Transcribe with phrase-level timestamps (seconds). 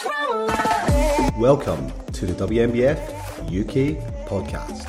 [0.00, 2.98] Welcome to the WNBF
[3.44, 4.86] UK podcast.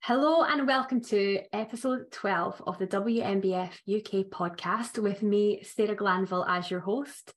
[0.00, 6.46] Hello and welcome to episode 12 of the WNBF UK podcast with me, Sarah Glanville,
[6.48, 7.34] as your host.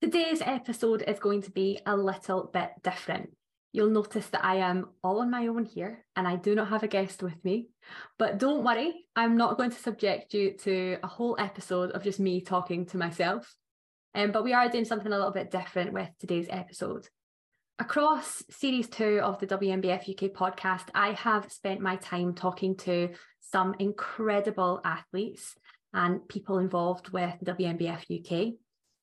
[0.00, 3.36] Today's episode is going to be a little bit different.
[3.72, 6.82] You'll notice that I am all on my own here and I do not have
[6.82, 7.68] a guest with me.
[8.18, 12.18] But don't worry, I'm not going to subject you to a whole episode of just
[12.18, 13.54] me talking to myself.
[14.14, 17.06] Um, but we are doing something a little bit different with today's episode.
[17.78, 23.10] Across series two of the WNBF UK podcast, I have spent my time talking to
[23.40, 25.54] some incredible athletes
[25.94, 28.54] and people involved with WNBF UK.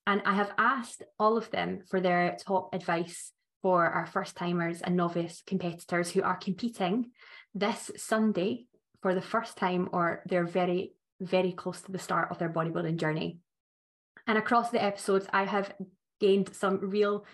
[0.05, 3.31] And I have asked all of them for their top advice
[3.67, 7.11] for our first timers and novice competitors who are competing
[7.53, 8.65] this Sunday
[9.01, 12.95] for the first time or they're very, very close to the start of their bodybuilding
[12.95, 13.39] journey.
[14.25, 15.73] And across the episodes, I have
[16.21, 17.25] gained some real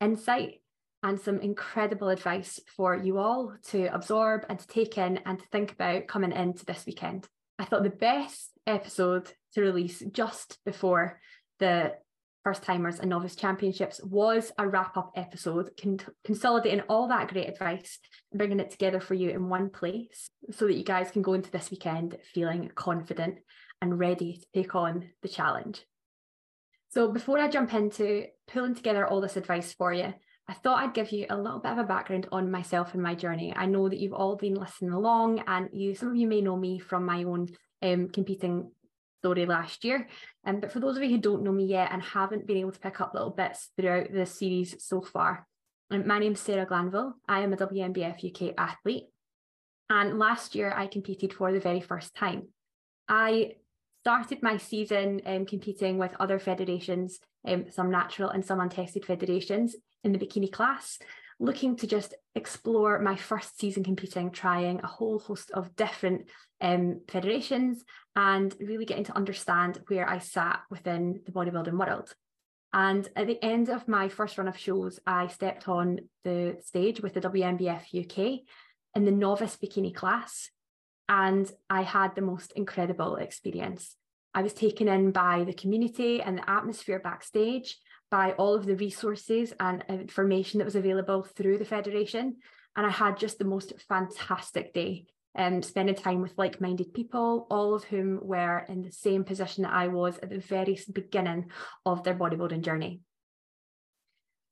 [0.00, 0.62] insight
[1.02, 5.46] and some incredible advice for you all to absorb and to take in and to
[5.52, 7.28] think about coming into this weekend.
[7.58, 11.20] I thought the best episode to release just before
[11.58, 11.92] the
[12.44, 17.48] first timers and novice championships was a wrap up episode, con- consolidating all that great
[17.48, 17.98] advice
[18.30, 21.34] and bringing it together for you in one place so that you guys can go
[21.34, 23.36] into this weekend feeling confident
[23.80, 25.84] and ready to take on the challenge.
[26.90, 30.12] So, before I jump into pulling together all this advice for you,
[30.48, 33.14] I thought I'd give you a little bit of a background on myself and my
[33.14, 33.54] journey.
[33.56, 36.56] I know that you've all been listening along, and you some of you may know
[36.56, 37.48] me from my own
[37.82, 38.70] um, competing
[39.22, 40.08] story last year.
[40.44, 42.72] Um, but for those of you who don't know me yet and haven't been able
[42.72, 45.46] to pick up little bits throughout the series so far,
[45.92, 47.14] um, my name's Sarah Glanville.
[47.28, 49.04] I am a WNBF UK athlete.
[49.88, 52.48] And last year I competed for the very first time.
[53.08, 53.54] I
[54.02, 59.76] started my season um, competing with other federations, um, some natural and some untested federations
[60.02, 60.98] in the bikini class
[61.40, 66.28] looking to just explore my first season competing, trying a whole host of different
[66.60, 67.84] um, federations
[68.14, 72.14] and really getting to understand where I sat within the bodybuilding world.
[72.72, 77.02] And at the end of my first run of shows, I stepped on the stage
[77.02, 78.40] with the WNBF UK
[78.94, 80.50] in the novice bikini class.
[81.08, 83.96] And I had the most incredible experience.
[84.34, 87.76] I was taken in by the community and the atmosphere backstage
[88.12, 92.36] by all of the resources and information that was available through the Federation.
[92.76, 97.46] And I had just the most fantastic day, um, spending time with like minded people,
[97.50, 101.50] all of whom were in the same position that I was at the very beginning
[101.86, 103.00] of their bodybuilding journey.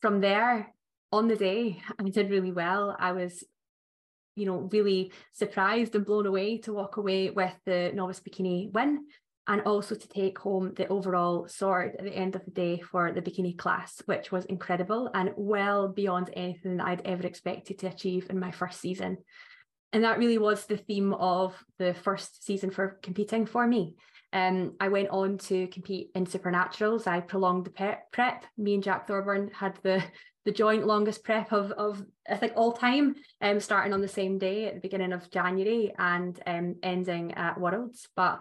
[0.01, 0.75] From there,
[1.13, 2.97] on the day, I did really well.
[2.99, 3.45] I was
[4.37, 9.05] you know, really surprised and blown away to walk away with the novice bikini win
[9.51, 13.11] and also to take home the overall sword at the end of the day for
[13.11, 18.29] the bikini class, which was incredible and well beyond anything I'd ever expected to achieve
[18.31, 19.19] in my first season.
[19.93, 23.97] And that really was the theme of the first season for competing for me.
[24.33, 27.09] Um, I went on to compete in supernaturals.
[27.09, 28.45] I prolonged the prep.
[28.57, 30.01] Me and Jack Thorburn had the
[30.47, 34.39] the joint longest prep of of I think all time, um, starting on the same
[34.39, 38.09] day at the beginning of January and um, ending at Worlds.
[38.15, 38.41] But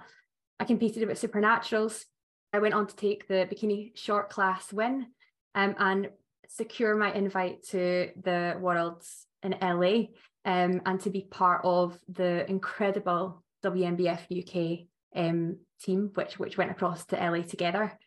[0.59, 2.03] I competed with supernaturals.
[2.51, 5.07] I went on to take the bikini short class win
[5.55, 6.09] um, and
[6.47, 10.07] secure my invite to the Worlds in LA
[10.45, 16.71] um, and to be part of the incredible WNBF UK um, team, which which went
[16.71, 17.97] across to LA together.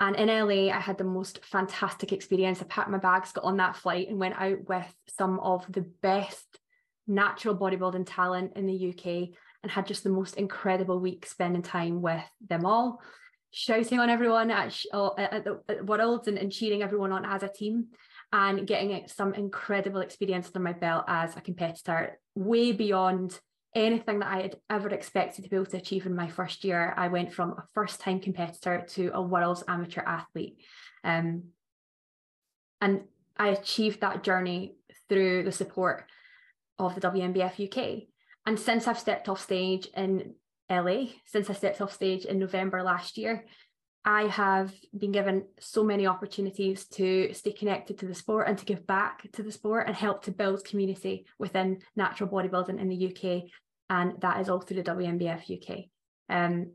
[0.00, 2.60] And in LA, I had the most fantastic experience.
[2.60, 5.88] I packed my bags, got on that flight, and went out with some of the
[6.02, 6.58] best
[7.06, 12.02] natural bodybuilding talent in the UK and had just the most incredible week spending time
[12.02, 13.00] with them all,
[13.50, 17.42] shouting on everyone at, uh, at the at Worlds and, and cheering everyone on as
[17.42, 17.86] a team
[18.30, 23.40] and getting some incredible experience under my belt as a competitor, way beyond
[23.74, 26.92] anything that I had ever expected to be able to achieve in my first year.
[26.94, 30.58] I went from a first time competitor to a world's amateur athlete.
[31.02, 31.44] Um,
[32.82, 33.04] and
[33.38, 34.76] I achieved that journey
[35.08, 36.04] through the support
[36.78, 38.08] of the WNBF UK.
[38.46, 40.34] And since I've stepped off stage in
[40.70, 43.44] LA, since I stepped off stage in November last year,
[44.04, 48.66] I have been given so many opportunities to stay connected to the sport and to
[48.66, 53.06] give back to the sport and help to build community within natural bodybuilding in the
[53.08, 53.44] UK.
[53.88, 55.84] And that is all through the WNBF UK.
[56.28, 56.72] Um,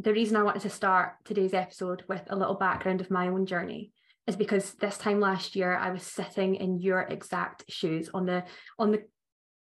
[0.00, 3.46] the reason I wanted to start today's episode with a little background of my own
[3.46, 3.92] journey
[4.26, 8.44] is because this time last year I was sitting in your exact shoes on the
[8.78, 9.02] on the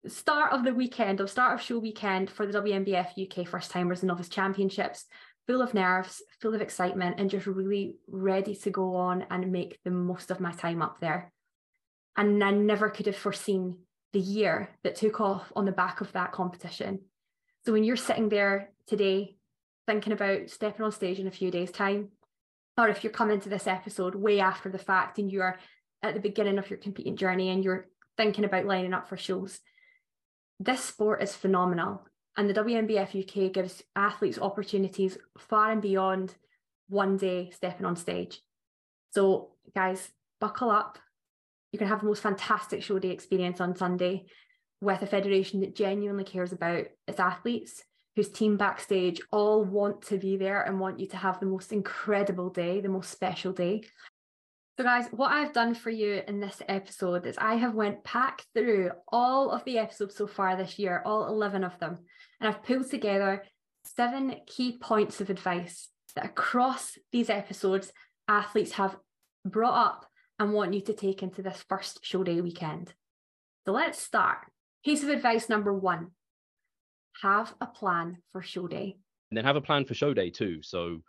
[0.10, 4.02] start of the weekend or start of show weekend for the WNBF UK First Timers
[4.02, 5.06] and Novice Championships,
[5.48, 9.80] full of nerves, full of excitement, and just really ready to go on and make
[9.84, 11.32] the most of my time up there.
[12.16, 13.78] And I never could have foreseen
[14.14, 17.02] the year that took off on the back of that competition.
[17.66, 19.36] So when you're sitting there today
[19.86, 22.10] thinking about stepping on stage in a few days' time,
[22.78, 25.58] or if you're coming to this episode way after the fact and you're
[26.04, 27.88] at the beginning of your competing journey and you're
[28.18, 29.60] thinking about lining up for shows,
[30.60, 32.06] this sport is phenomenal.
[32.36, 36.36] And the WNBF UK gives athletes opportunities far and beyond
[36.88, 38.42] one day stepping on stage.
[39.12, 40.10] So, guys,
[40.40, 41.00] buckle up.
[41.72, 44.26] You can have the most fantastic show day experience on Sunday
[44.82, 47.84] with a federation that genuinely cares about its athletes,
[48.16, 51.72] whose team backstage all want to be there and want you to have the most
[51.72, 53.82] incredible day, the most special day.
[54.78, 58.44] So guys, what I've done for you in this episode is I have went back
[58.54, 61.98] through all of the episodes so far this year, all 11 of them,
[62.40, 63.44] and I've pulled together
[63.84, 67.92] seven key points of advice that across these episodes
[68.28, 68.96] athletes have
[69.44, 70.06] brought up
[70.38, 72.94] and want you to take into this first show day weekend.
[73.66, 74.38] So let's start.
[74.86, 76.12] Piece of advice number one
[77.24, 78.98] have a plan for show day.
[79.32, 80.62] And then have a plan for show day too.
[80.62, 81.02] So,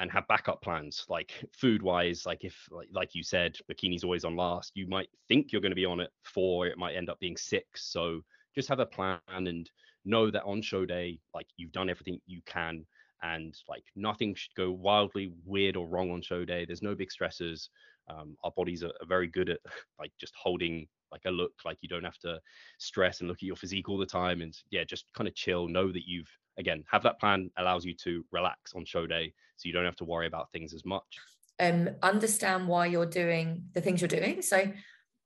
[0.00, 2.24] and have backup plans like food wise.
[2.26, 5.72] Like, if, like, like you said, bikini's always on last, you might think you're going
[5.72, 7.90] to be on it four, it might end up being six.
[7.90, 8.20] So,
[8.54, 9.70] just have a plan and
[10.04, 12.84] know that on show day, like, you've done everything you can
[13.24, 16.64] and like nothing should go wildly weird or wrong on show day.
[16.64, 17.70] There's no big stresses
[18.08, 19.60] um, our bodies are, are, very good at
[19.98, 22.40] like just holding like a look like you don't have to
[22.78, 25.68] stress and look at your physique all the time and yeah just kind of chill
[25.68, 29.66] know that you've again have that plan allows you to relax on show day so
[29.68, 31.18] you don't have to worry about things as much
[31.60, 34.72] um understand why you're doing the things you're doing so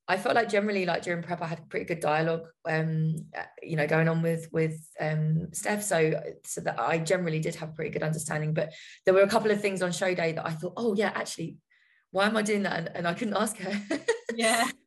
[0.09, 3.75] I felt like generally, like during prep, I had pretty good dialogue, um, uh, you
[3.75, 5.83] know, going on with with um, Steph.
[5.83, 8.55] So, so that I generally did have pretty good understanding.
[8.55, 8.73] But
[9.05, 11.57] there were a couple of things on show day that I thought, oh yeah, actually,
[12.13, 12.79] why am I doing that?
[12.79, 14.01] And, and I couldn't ask her.
[14.35, 14.69] Yeah.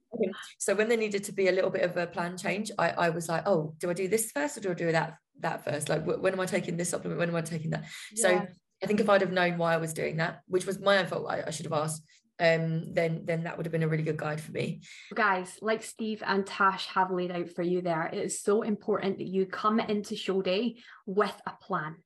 [0.57, 3.09] so when there needed to be a little bit of a plan change, I, I
[3.09, 5.89] was like, oh, do I do this first or do I do that that first?
[5.89, 7.19] Like, when am I taking this supplement?
[7.19, 7.85] When am I taking that?
[8.13, 8.21] Yeah.
[8.21, 8.47] So
[8.83, 11.07] I think if I'd have known why I was doing that, which was my own
[11.07, 12.03] fault, I, I should have asked.
[12.41, 14.81] Um, then then that would have been a really good guide for me.
[15.13, 19.17] Guys, like Steve and Tash have laid out for you there, it is so important
[19.17, 21.97] that you come into show day with a plan.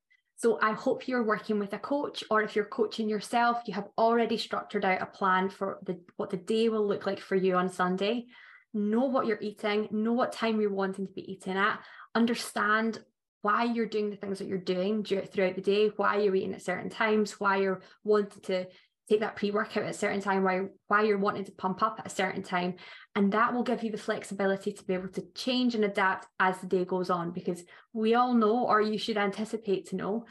[0.43, 3.87] So I hope you're working with a coach, or if you're coaching yourself, you have
[3.97, 7.55] already structured out a plan for the what the day will look like for you
[7.55, 8.25] on Sunday.
[8.73, 11.79] Know what you're eating, know what time you're wanting to be eating at,
[12.13, 12.99] understand
[13.41, 16.61] why you're doing the things that you're doing throughout the day, why you're eating at
[16.61, 18.67] certain times, why you're wanting to
[19.09, 22.07] take that pre-workout at a certain time, why why you're wanting to pump up at
[22.07, 22.75] a certain time.
[23.15, 26.57] And that will give you the flexibility to be able to change and adapt as
[26.59, 30.25] the day goes on because we all know, or you should anticipate to know,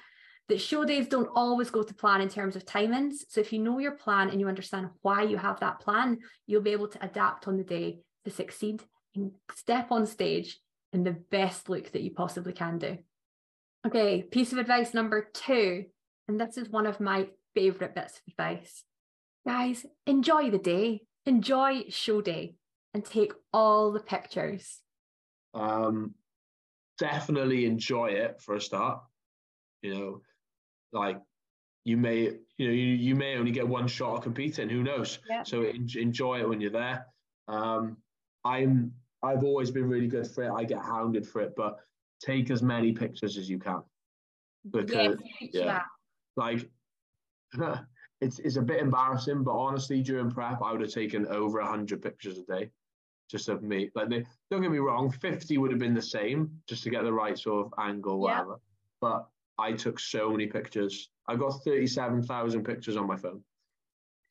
[0.48, 3.14] that show days don't always go to plan in terms of timings.
[3.28, 6.62] So if you know your plan and you understand why you have that plan, you'll
[6.62, 8.82] be able to adapt on the day to succeed
[9.14, 10.58] and step on stage
[10.92, 12.98] in the best look that you possibly can do.
[13.86, 15.84] Okay, piece of advice number two,
[16.28, 18.84] and this is one of my favorite bits of advice.
[19.46, 22.54] Guys, enjoy the day, enjoy show day
[22.94, 24.80] and take all the pictures?
[25.54, 26.14] Um,
[26.98, 29.02] definitely enjoy it for a start.
[29.82, 30.20] You know,
[30.92, 31.18] like
[31.84, 34.68] you may, you know, you, you may only get one shot of competing.
[34.68, 35.18] Who knows?
[35.44, 37.06] So en- enjoy it when you're there.
[37.48, 37.96] Um,
[38.44, 38.92] I'm,
[39.22, 40.52] I've always been really good for it.
[40.52, 41.78] I get hounded for it, but
[42.24, 43.82] take as many pictures as you can
[44.70, 45.80] because yes, yeah,
[46.36, 46.68] like
[48.20, 52.02] it's it's a bit embarrassing, but honestly, during prep, I would have taken over hundred
[52.02, 52.70] pictures a day,
[53.30, 53.90] just of me.
[53.94, 57.02] Like, they, don't get me wrong, fifty would have been the same, just to get
[57.02, 58.52] the right sort of angle, whatever.
[58.52, 58.56] Yeah.
[59.00, 59.26] But
[59.58, 61.10] I took so many pictures.
[61.28, 63.42] I got thirty-seven thousand pictures on my phone,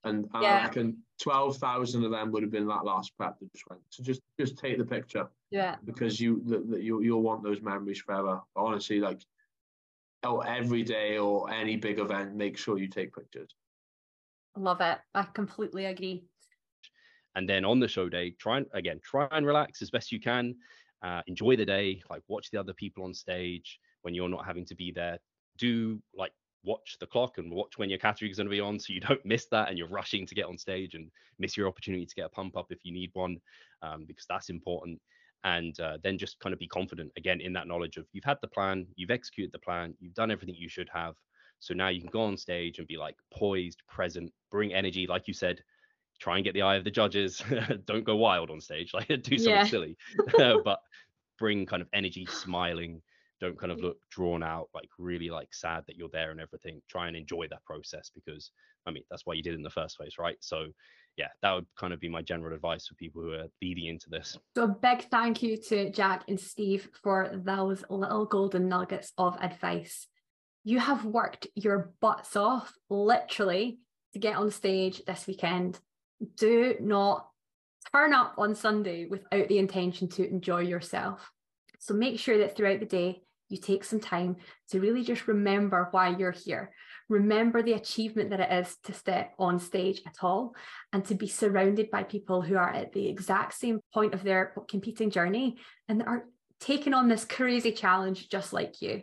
[0.04, 0.60] and, and yeah.
[0.60, 3.82] I reckon twelve thousand of them would have been that last prep that just went.
[3.90, 8.00] So just just take the picture, yeah, because you that you you'll want those memories
[8.00, 8.42] forever.
[8.56, 9.22] Honestly, like
[10.24, 13.56] oh, every day or any big event, make sure you take pictures.
[14.58, 14.98] Love it.
[15.16, 16.26] I completely agree.
[17.36, 20.20] And then on the show day, try and again try and relax as best you
[20.20, 20.56] can.
[21.02, 24.66] Uh, enjoy the day, like watch the other people on stage when you're not having
[24.66, 25.18] to be there.
[25.58, 28.80] Do like watch the clock and watch when your category is going to be on
[28.80, 31.10] so you don't miss that and you're rushing to get on stage and
[31.40, 33.38] miss your opportunity to get a pump up if you need one
[33.82, 35.00] um, because that's important
[35.44, 38.38] and uh, then just kind of be confident again in that knowledge of you've had
[38.42, 41.16] the plan you've executed the plan you've done everything you should have
[41.62, 45.28] so now you can go on stage and be like poised, present, bring energy, like
[45.28, 45.64] you said.
[46.20, 47.42] Try and get the eye of the judges.
[47.86, 49.64] Don't go wild on stage, like do something yeah.
[49.64, 49.96] silly,
[50.38, 50.80] but
[51.38, 53.02] bring kind of energy, smiling.
[53.40, 56.82] Don't kind of look drawn out, like really like sad that you're there and everything.
[56.90, 58.52] Try and enjoy that process because
[58.88, 60.38] I mean that's why you did in the first place, right?
[60.42, 60.68] So
[61.22, 64.10] yeah, that would kind of be my general advice for people who are leading into
[64.10, 64.40] this.
[64.56, 69.38] So, a big thank you to Jack and Steve for those little golden nuggets of
[69.40, 70.08] advice.
[70.64, 73.78] You have worked your butts off, literally,
[74.14, 75.80] to get on stage this weekend.
[76.38, 77.28] Do not
[77.94, 81.32] turn up on Sunday without the intention to enjoy yourself.
[81.78, 84.38] So, make sure that throughout the day, you take some time
[84.72, 86.72] to really just remember why you're here.
[87.12, 90.56] Remember the achievement that it is to step on stage at all
[90.94, 94.54] and to be surrounded by people who are at the exact same point of their
[94.70, 95.58] competing journey
[95.90, 96.24] and are
[96.62, 99.02] taking on this crazy challenge just like you.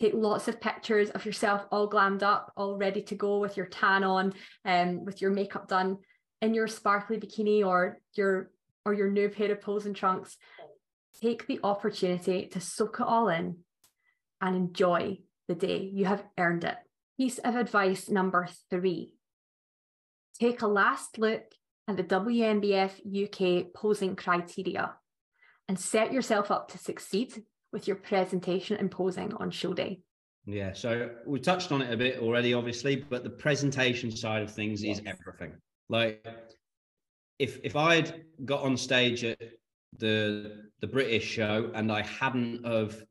[0.00, 3.66] Take lots of pictures of yourself all glammed up, all ready to go with your
[3.66, 4.32] tan on,
[4.64, 5.98] and um, with your makeup done
[6.42, 8.50] in your sparkly bikini or your
[8.84, 10.36] or your new pair of posing trunks.
[11.22, 13.58] Take the opportunity to soak it all in
[14.40, 15.88] and enjoy the day.
[15.94, 16.76] You have earned it.
[17.16, 19.12] Piece of advice number three
[20.38, 21.42] take a last look
[21.88, 22.92] at the WNBF
[23.24, 24.94] UK posing criteria
[25.68, 27.42] and set yourself up to succeed
[27.72, 30.00] with your presentation and posing on show day.
[30.46, 34.50] Yeah, so we touched on it a bit already, obviously, but the presentation side of
[34.50, 34.98] things yes.
[34.98, 35.56] is everything.
[35.88, 36.24] Like,
[37.38, 39.38] if if I'd got on stage at
[39.98, 43.02] the the British show and I hadn't of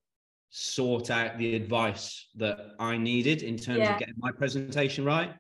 [0.57, 3.93] sought out the advice that I needed in terms yeah.
[3.93, 5.33] of getting my presentation right,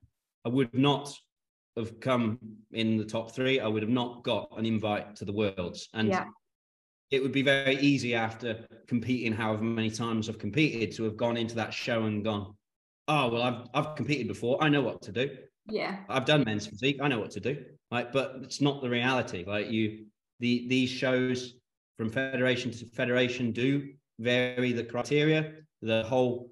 [0.43, 1.15] I would not
[1.77, 2.37] have come
[2.73, 3.61] in the top three.
[3.61, 5.87] I would have not got an invite to the Worlds.
[5.93, 6.25] And yeah.
[7.11, 11.37] it would be very easy after competing however many times I've competed to have gone
[11.37, 12.53] into that show and gone,
[13.07, 14.61] oh, well, I've, I've competed before.
[14.61, 15.29] I know what to do.
[15.69, 15.99] Yeah.
[16.09, 16.97] I've done men's physique.
[17.01, 17.63] I know what to do.
[17.89, 19.45] Like, but it's not the reality.
[19.47, 20.07] Like you,
[20.41, 21.53] the, these shows
[21.97, 25.53] from federation to federation do vary the criteria.
[25.81, 26.49] The whole,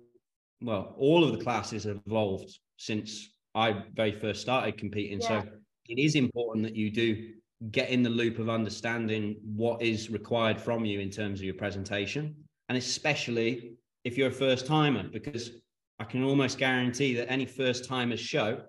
[0.62, 5.22] well, all of the classes have evolved since I very first started competing.
[5.22, 5.42] Yeah.
[5.42, 5.50] So
[5.90, 7.34] it is important that you do
[7.72, 11.54] get in the loop of understanding what is required from you in terms of your
[11.56, 12.36] presentation.
[12.70, 15.52] And especially if you're a first timer, because
[16.00, 18.62] I can almost guarantee that any first timers show,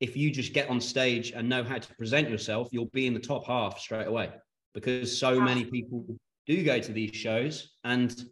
[0.00, 3.14] if you just get on stage and know how to present yourself, you'll be in
[3.14, 4.30] the top half straight away
[4.74, 6.04] because so many people
[6.46, 8.24] do go to these shows and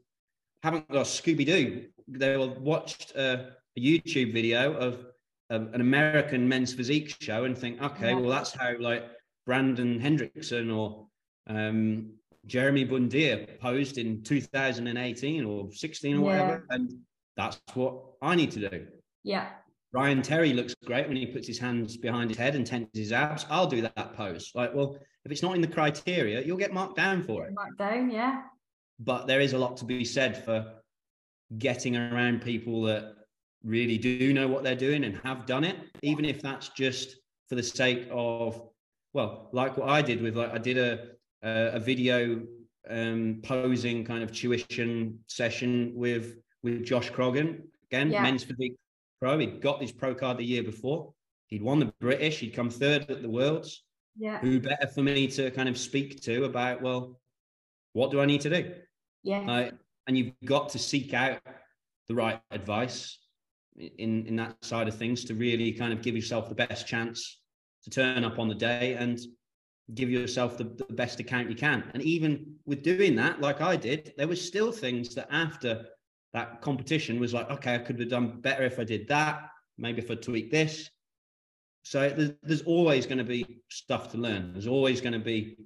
[0.62, 1.87] haven't got Scooby Doo.
[2.09, 5.07] They watched a, a YouTube video of,
[5.49, 9.05] of, an American men's physique show and think, okay, well, that's how like
[9.47, 11.07] Brandon Hendrickson or
[11.49, 12.12] um,
[12.47, 16.25] Jeremy Buendia posed in 2018 or 16 or yeah.
[16.25, 16.67] whatever.
[16.71, 16.99] And
[17.37, 18.87] that's what I need to do.
[19.23, 19.49] Yeah.
[19.93, 23.12] Ryan Terry looks great when he puts his hands behind his head and tenses his
[23.12, 23.45] abs.
[23.50, 24.52] I'll do that pose.
[24.55, 27.55] Like, well, if it's not in the criteria, you'll get marked down for it.
[27.55, 28.43] Marked down, yeah
[29.00, 30.73] but there is a lot to be said for
[31.59, 33.14] getting around people that
[33.64, 37.16] really do know what they're doing and have done it, even if that's just
[37.49, 38.62] for the sake of,
[39.12, 41.09] well, like what I did with like I did a
[41.42, 42.42] a, a video
[42.88, 48.23] um, posing kind of tuition session with with Josh Croggan again, yeah.
[48.23, 48.76] men's physique
[49.21, 49.38] pro.
[49.38, 51.12] He'd got his pro card the year before.
[51.47, 52.38] He'd won the British.
[52.38, 53.83] He'd come third at the Worlds.
[54.16, 54.38] Yeah.
[54.38, 56.83] Who better for me to kind of speak to about?
[56.83, 57.21] Well,
[57.92, 58.75] what do I need to do?
[59.23, 59.50] Yeah.
[59.50, 59.71] Uh,
[60.07, 61.41] and you've got to seek out
[62.09, 63.19] the right advice
[63.77, 67.41] in in that side of things to really kind of give yourself the best chance
[67.85, 69.21] to turn up on the day and
[69.95, 71.91] give yourself the, the best account you can.
[71.95, 75.87] And even with doing that, like I did, there was still things that after
[76.33, 79.49] that competition was like, okay, I could have done better if I did that.
[79.79, 80.91] Maybe if I tweak this.
[81.83, 84.53] So there's, there's always going to be stuff to learn.
[84.53, 85.57] There's always going to be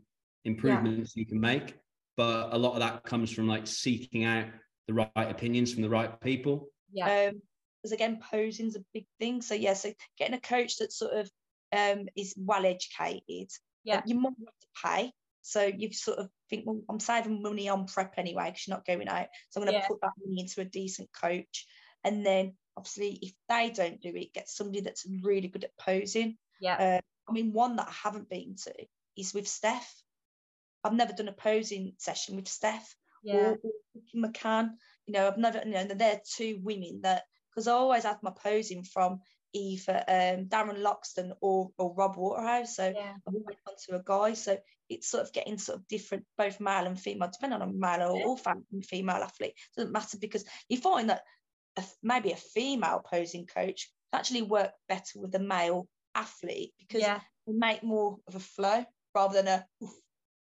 [0.44, 1.20] improvements yeah.
[1.20, 1.74] you can make
[2.16, 4.46] but a lot of that comes from like seeking out
[4.86, 6.68] the right opinions from the right people.
[6.92, 7.28] Yeah.
[7.28, 7.42] Um,
[7.82, 9.42] because again, posing's a big thing.
[9.42, 11.30] So yeah, so getting a coach that sort of
[11.70, 13.50] um is well educated.
[13.84, 14.00] Yeah.
[14.06, 15.12] You might have to pay.
[15.42, 18.86] So you sort of think, well, I'm saving money on prep anyway because you're not
[18.86, 19.26] going out.
[19.50, 19.86] So I'm going to yeah.
[19.86, 21.66] put that money into a decent coach.
[22.02, 26.38] And then obviously, if they don't do it, get somebody that's really good at posing.
[26.62, 26.76] Yeah.
[26.76, 28.74] Uh, I mean, one that I haven't been to
[29.18, 29.92] is with Steph.
[30.84, 33.34] I've never done a posing session with Steph yeah.
[33.34, 33.58] or,
[34.14, 34.70] McCann.
[35.06, 38.30] You know, I've never, you know, they're two women that, because I always had my
[38.30, 39.20] posing from
[39.52, 42.76] either um, Darren Loxton or, or Rob Waterhouse.
[42.76, 43.14] So yeah.
[43.26, 44.34] I went on to a guy.
[44.34, 47.72] So it's sort of getting sort of different, both male and female, depending on a
[47.72, 48.24] male or, yeah.
[48.26, 49.54] or female athlete.
[49.56, 51.22] It doesn't matter because you find that
[51.76, 57.20] a, maybe a female posing coach actually work better with a male athlete because yeah.
[57.46, 59.66] they make more of a flow rather than a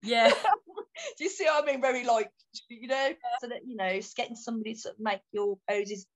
[0.02, 0.28] yeah.
[1.16, 1.80] Do you see what I mean?
[1.80, 2.30] Very like,
[2.68, 6.06] you know, so that you know, it's getting somebody to make your poses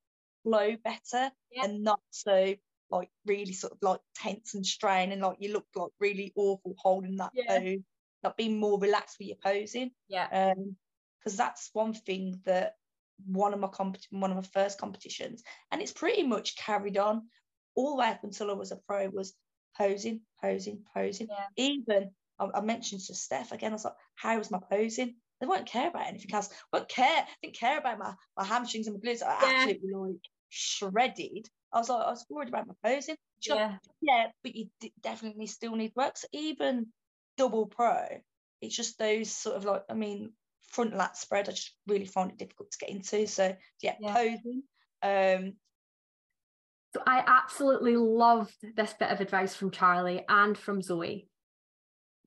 [0.43, 1.65] flow better Yeah.
[1.65, 2.55] and not so
[2.91, 6.75] like really sort of like tense and strain and like you look like really awful
[6.79, 7.59] holding that Yeah.
[7.59, 7.79] pose.
[8.25, 9.91] Not being more relaxed with your posing.
[10.09, 10.53] Yeah.
[10.57, 10.77] Um,
[11.19, 12.75] because that's one thing that
[13.27, 17.29] one of my compet- one of my first competitions, and it's pretty much carried on
[17.77, 19.35] all the way up until I was a pro was
[19.77, 21.29] posing, posing, posing.
[21.31, 21.47] Yeah.
[21.57, 22.11] Even
[22.43, 25.17] I, I mentioned to Steph again, I was like, how was my posing?
[25.41, 26.51] They won't care about anything else.
[26.73, 29.23] Won't care, didn't care about my, my hamstrings and my glutes.
[29.23, 29.49] I Yeah.
[29.53, 30.21] absolutely like
[30.51, 31.49] shredded.
[31.73, 33.17] I was like, I was worried about my posing.
[33.49, 33.79] Yeah.
[34.01, 36.17] yeah, but you d- definitely still need work.
[36.17, 36.87] So even
[37.37, 38.07] double pro,
[38.61, 40.33] it's just those sort of like, I mean,
[40.69, 43.27] front lat spread, I just really find it difficult to get into.
[43.27, 44.15] So yeah, Yeah.
[44.15, 44.63] posing.
[45.03, 45.55] Um,
[46.95, 51.27] So I absolutely loved this bit of advice from Charlie and from Zoe.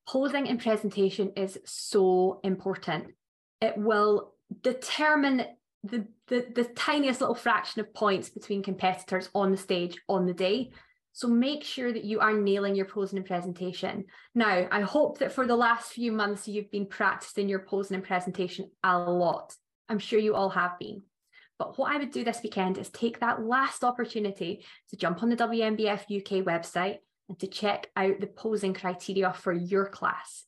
[0.08, 3.14] Posing and presentation is so important.
[3.62, 5.46] It will determine
[5.84, 10.34] the, the, the tiniest little fraction of points between competitors on the stage on the
[10.34, 10.72] day.
[11.14, 14.06] So make sure that you are nailing your posing and presentation.
[14.34, 18.04] Now, I hope that for the last few months you've been practicing your posing and
[18.04, 19.56] presentation a lot.
[19.88, 21.04] I'm sure you all have been.
[21.58, 25.30] But what I would do this weekend is take that last opportunity to jump on
[25.30, 26.98] the WNBF UK website
[27.30, 30.44] and to check out the posing criteria for your class.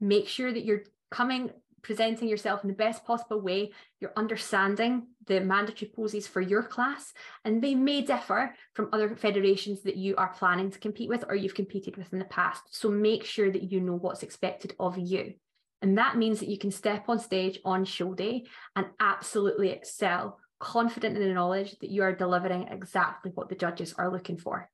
[0.00, 1.50] Make sure that you're coming,
[1.82, 7.12] presenting yourself in the best possible way, you're understanding the mandatory poses for your class,
[7.44, 11.34] and they may differ from other federations that you are planning to compete with or
[11.34, 12.62] you've competed with in the past.
[12.70, 15.34] So make sure that you know what's expected of you.
[15.82, 18.44] And that means that you can step on stage on show day
[18.76, 23.94] and absolutely excel confident in the knowledge that you are delivering exactly what the judges
[23.94, 24.70] are looking for.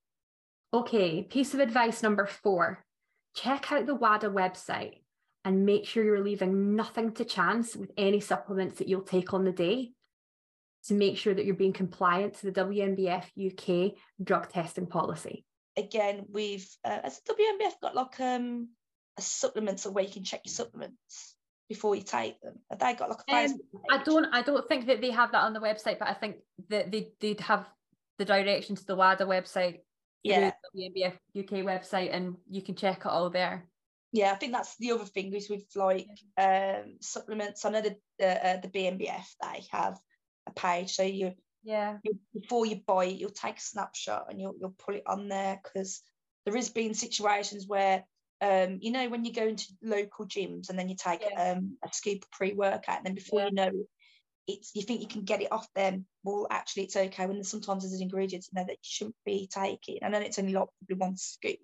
[0.73, 2.85] Okay, piece of advice number four
[3.35, 5.03] check out the WADA website
[5.45, 9.45] and make sure you're leaving nothing to chance with any supplements that you'll take on
[9.45, 9.93] the day
[10.87, 15.45] to make sure that you're being compliant to the WNBF UK drug testing policy.
[15.77, 18.69] again, we've uh, has the WNBF got like um
[19.19, 21.37] a supplement so where you can check your supplements
[21.69, 22.55] before you take them.
[22.71, 23.59] Have they got like a Um,
[23.91, 26.37] I don't I don't think that they have that on the website, but I think
[26.69, 27.69] that they they'd have
[28.19, 29.81] the direction to the WADA website
[30.23, 33.69] Yeah, the UK website and you can check it all there.
[34.13, 34.33] yeah.
[34.33, 37.65] I think that's the other thing is with like um supplements.
[37.65, 39.99] I know the the, uh, the BNBF they have
[40.47, 41.99] a page, so you Yeah.
[42.03, 45.29] you, before you buy it, you'll take a snapshot and you'll you'll put it on
[45.29, 46.03] there because
[46.45, 48.05] there has been situations where
[48.41, 51.53] um you know when you go into local gyms and then you take Yeah.
[51.53, 53.47] um a scoop of pre-workout and then before Yeah.
[53.47, 53.89] you know it,
[54.49, 57.51] it's you think you can get it off them well actually it's okay when there's
[57.51, 60.69] sometimes there's ingredients in there that you shouldn't be taking and then it's only like
[60.79, 61.59] probably one scoop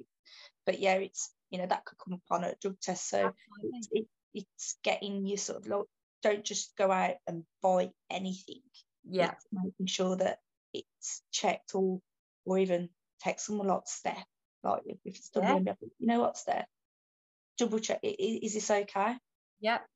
[0.67, 4.07] but yeah it's you know that could come upon a drug test so it's, it,
[4.35, 5.85] it's getting you sort of like
[6.23, 8.61] don't just go out and buy anything
[9.09, 9.33] Yeah.
[9.33, 10.39] it's making sure that
[10.73, 12.01] it's checked or
[12.45, 12.89] or even
[13.21, 14.25] text someone like Steph,
[14.65, 15.75] like if, it's done Yeah.
[15.99, 16.67] you know what Steph,
[17.59, 19.15] double check, i- i- is this okay?
[19.61, 19.87] Yep.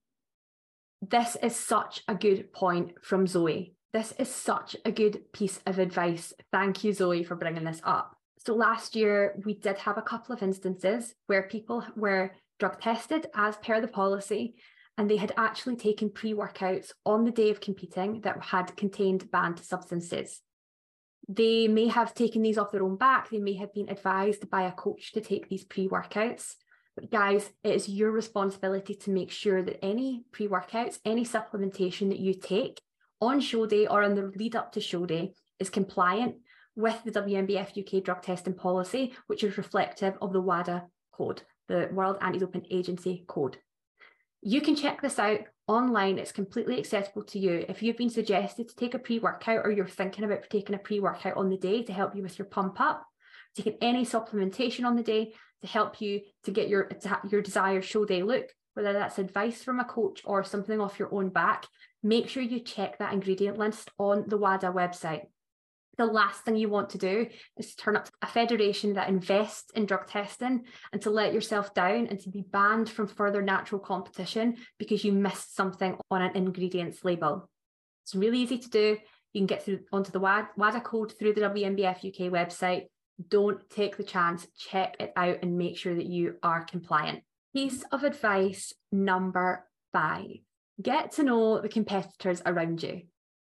[1.08, 3.74] This is such a good point from Zoe.
[3.92, 6.32] This is such a good piece of advice.
[6.50, 8.16] Thank you, Zoe, for bringing this up.
[8.38, 13.28] So, last year we did have a couple of instances where people were drug tested
[13.36, 14.56] as per the policy,
[14.98, 19.30] and they had actually taken pre workouts on the day of competing that had contained
[19.30, 20.40] banned substances.
[21.28, 24.62] They may have taken these off their own back, they may have been advised by
[24.62, 26.56] a coach to take these pre workouts.
[26.96, 32.08] But guys, it is your responsibility to make sure that any pre workouts, any supplementation
[32.08, 32.80] that you take
[33.20, 36.36] on show day or in the lead up to show day is compliant
[36.74, 41.88] with the WNBF UK drug testing policy, which is reflective of the WADA code, the
[41.92, 43.58] World Anti Doping Agency code.
[44.42, 46.18] You can check this out online.
[46.18, 47.64] It's completely accessible to you.
[47.68, 50.78] If you've been suggested to take a pre workout or you're thinking about taking a
[50.78, 53.06] pre workout on the day to help you with your pump up,
[53.56, 56.90] taking any supplementation on the day to help you to get your
[57.28, 61.12] your desired show day look, whether that's advice from a coach or something off your
[61.12, 61.66] own back,
[62.02, 65.22] make sure you check that ingredient list on the WADA website.
[65.98, 69.08] The last thing you want to do is to turn up to a federation that
[69.08, 73.40] invests in drug testing and to let yourself down and to be banned from further
[73.40, 77.48] natural competition because you missed something on an ingredients label.
[78.04, 78.98] It's really easy to do.
[79.32, 82.88] You can get through onto the WADA code through the WNBF UK website.
[83.28, 87.22] Don't take the chance, check it out and make sure that you are compliant.
[87.54, 90.38] Piece of advice number five
[90.82, 93.02] get to know the competitors around you.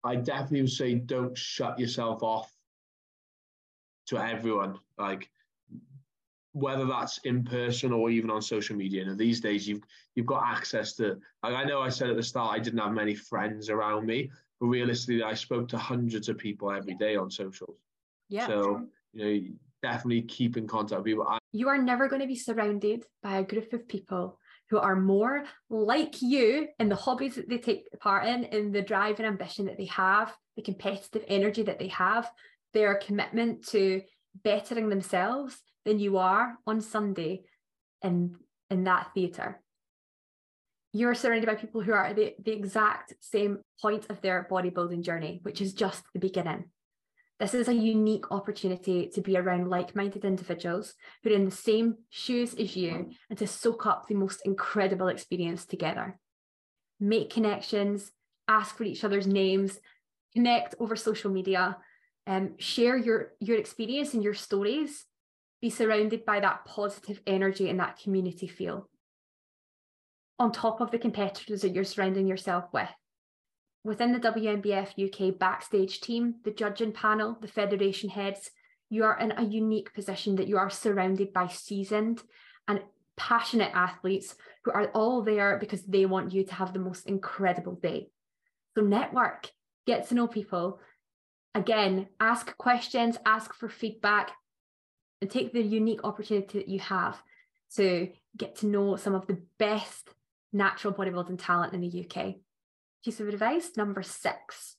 [0.03, 2.51] I definitely would say don't shut yourself off
[4.07, 4.79] to everyone.
[4.97, 5.29] Like
[6.53, 9.05] whether that's in person or even on social media.
[9.05, 9.83] And these days, you've
[10.15, 11.17] you've got access to.
[11.43, 14.29] Like I know I said at the start, I didn't have many friends around me,
[14.59, 17.77] but realistically, I spoke to hundreds of people every day on socials.
[18.29, 18.47] Yeah.
[18.47, 19.41] So you know,
[19.81, 21.37] definitely keep in contact with people.
[21.51, 25.43] You are never going to be surrounded by a group of people who are more
[25.69, 29.65] like you in the hobbies that they take part in, in the drive and ambition
[29.65, 32.29] that they have, the competitive energy that they have,
[32.73, 34.01] their commitment to
[34.43, 37.43] bettering themselves than you are on Sunday
[38.01, 38.35] in,
[38.69, 39.61] in that theatre.
[40.93, 45.03] You're surrounded by people who are at the, the exact same point of their bodybuilding
[45.03, 46.65] journey, which is just the beginning.
[47.41, 51.49] This is a unique opportunity to be around like minded individuals who are in the
[51.49, 56.19] same shoes as you and to soak up the most incredible experience together.
[56.99, 58.11] Make connections,
[58.47, 59.79] ask for each other's names,
[60.35, 61.77] connect over social media,
[62.27, 65.07] um, share your, your experience and your stories.
[65.63, 68.87] Be surrounded by that positive energy and that community feel.
[70.37, 72.89] On top of the competitors that you're surrounding yourself with,
[73.83, 78.51] Within the WNBF UK backstage team, the judging panel, the federation heads,
[78.89, 82.21] you are in a unique position that you are surrounded by seasoned
[82.67, 82.81] and
[83.17, 87.73] passionate athletes who are all there because they want you to have the most incredible
[87.73, 88.09] day.
[88.75, 89.49] So, network,
[89.87, 90.79] get to know people.
[91.55, 94.31] Again, ask questions, ask for feedback,
[95.21, 97.21] and take the unique opportunity that you have
[97.77, 100.09] to get to know some of the best
[100.53, 102.35] natural bodybuilding talent in the UK
[103.03, 104.75] piece of advice number six.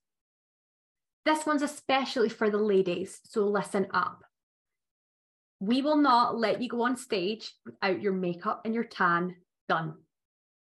[1.25, 4.25] This one's especially for the ladies, so listen up.
[5.61, 9.37] We will not let you go on stage without your makeup and your tan
[9.69, 9.95] done.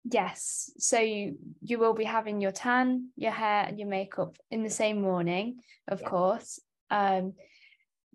[0.05, 0.71] Yes.
[0.79, 4.71] So you you will be having your tan, your hair, and your makeup in the
[4.71, 6.09] same morning, of yeah.
[6.09, 6.61] course.
[6.91, 7.33] Um,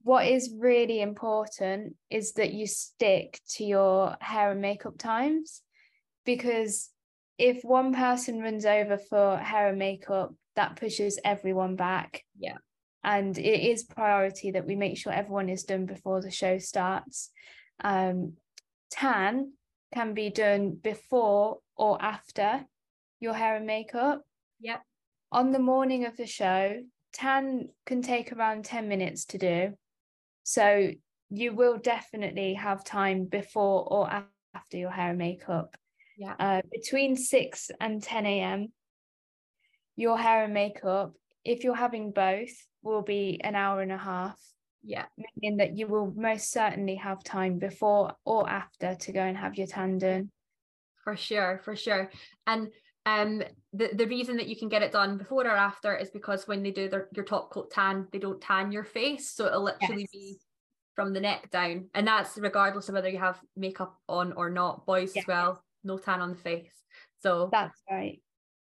[0.04, 5.62] what is really important is that you stick to your hair and makeup times
[6.25, 6.89] because
[7.39, 12.23] if one person runs over for hair and makeup, that pushes everyone back.
[12.38, 12.58] Yeah.
[13.02, 17.32] And it is priority that we make sure everyone is done before the show starts.
[17.82, 18.34] Um,
[18.91, 19.54] tan
[19.93, 22.65] can be done before or after
[23.21, 24.21] your hair and makeup.
[24.60, 24.82] Yep.
[25.32, 26.82] On the morning of the show,
[27.13, 29.73] tan can take around 10 minutes to do.
[30.43, 30.91] So
[31.30, 34.10] you will definitely have time before or
[34.54, 35.78] after your hair and makeup.
[36.19, 36.36] Yeah.
[36.38, 38.73] Uh, between 6 and 10 a.m.,
[39.95, 41.13] your hair and makeup,
[41.45, 42.51] if you're having both,
[42.84, 44.38] will be an hour and a half.
[44.84, 45.05] Yeah.
[45.17, 49.55] Meaning that you will most certainly have time before or after to go and have
[49.55, 50.29] your tan done.
[51.05, 52.12] For sure, for sure.
[52.45, 52.67] And
[53.05, 56.47] um the, the reason that you can get it done before or after is because
[56.47, 59.29] when they do their your top coat tan, they don't tan your face.
[59.32, 60.12] So it'll literally yes.
[60.12, 60.38] be
[60.95, 61.89] from the neck down.
[61.93, 65.23] And that's regardless of whether you have makeup on or not, boys yes.
[65.23, 66.71] as well no tan on the face.
[67.21, 68.21] So that's right.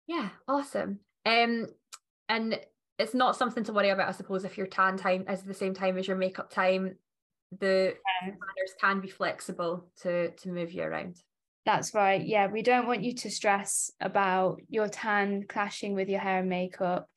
[0.07, 1.00] Yeah, awesome.
[1.27, 1.66] Um,
[2.29, 2.59] and
[2.98, 5.74] it's not something to worry about, I suppose, if your tan time is the same
[5.74, 6.96] time as your makeup time.
[7.61, 8.31] The yeah.
[8.31, 11.16] planners can be flexible to to move you around.
[11.64, 12.24] That's right.
[12.24, 16.48] Yeah, we don't want you to stress about your tan clashing with your hair and
[16.48, 17.09] makeup.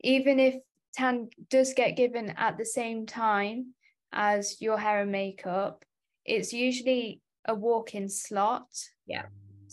[0.00, 0.54] Even if
[0.94, 3.74] tan does get given at the same time
[4.12, 5.84] as your hair and makeup,
[6.24, 8.68] it's usually a walk-in slot.
[9.06, 9.26] Yeah.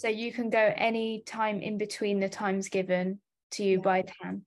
[0.04, 3.84] So you can go any time in between the times given to you yeah.
[3.84, 4.42] by TAN.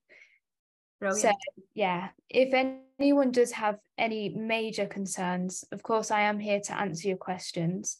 [0.99, 1.19] Brilliant.
[1.19, 1.31] So
[1.73, 2.53] yeah, if
[2.99, 7.97] anyone does have any major concerns, of course I am here to answer your questions.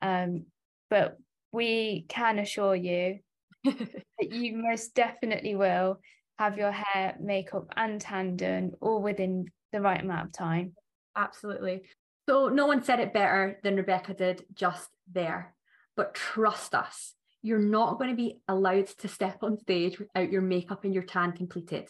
[0.00, 0.46] Um,
[0.88, 1.18] but
[1.52, 3.18] we can assure you
[3.64, 6.00] that you most definitely will
[6.38, 10.72] have your hair, makeup, and tan done all within the right amount of time.
[11.14, 11.82] Absolutely.
[12.26, 15.54] So no one said it better than Rebecca did just there.
[15.96, 20.42] But trust us, you're not going to be allowed to step on stage without your
[20.42, 21.88] makeup and your tan completed.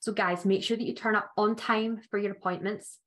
[0.00, 2.98] So, guys, make sure that you turn up on time for your appointments,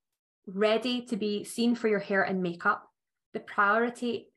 [0.45, 2.87] ready to be seen for your hair and makeup.
[3.33, 4.29] The priority